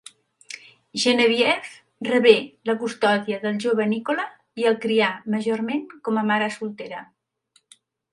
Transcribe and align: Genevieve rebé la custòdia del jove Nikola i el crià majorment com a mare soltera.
Genevieve 1.01 2.05
rebé 2.07 2.31
la 2.69 2.75
custòdia 2.83 3.37
del 3.43 3.59
jove 3.65 3.85
Nikola 3.91 4.25
i 4.63 4.65
el 4.71 4.79
crià 4.87 5.11
majorment 5.35 5.85
com 6.09 6.19
a 6.23 6.25
mare 6.31 6.49
soltera. 6.57 7.05